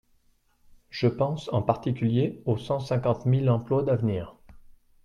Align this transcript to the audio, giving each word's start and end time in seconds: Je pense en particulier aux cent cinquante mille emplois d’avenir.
Je 0.89 1.05
pense 1.05 1.47
en 1.53 1.61
particulier 1.61 2.41
aux 2.47 2.57
cent 2.57 2.79
cinquante 2.79 3.27
mille 3.27 3.51
emplois 3.51 3.83
d’avenir. 3.83 4.35